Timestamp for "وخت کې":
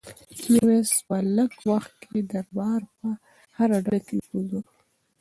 1.71-2.09